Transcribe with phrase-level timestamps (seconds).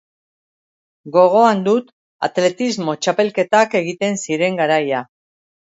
[1.17, 1.91] Gogoan dut
[2.29, 5.07] atletismo txapelketak egiten ziren garaia.